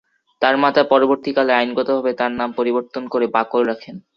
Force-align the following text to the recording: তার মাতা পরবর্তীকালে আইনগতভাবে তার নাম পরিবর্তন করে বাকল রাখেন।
তার 0.41 0.55
মাতা 0.57 0.81
পরবর্তীকালে 0.91 1.51
আইনগতভাবে 1.53 2.11
তার 2.19 2.31
নাম 2.39 2.49
পরিবর্তন 2.59 3.03
করে 3.13 3.25
বাকল 3.35 3.61
রাখেন। 3.71 3.95